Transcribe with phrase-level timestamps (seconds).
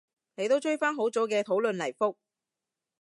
[0.33, 2.15] 你都追返好早嘅討論嚟覆